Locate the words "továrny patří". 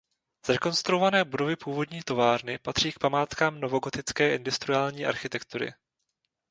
2.03-2.91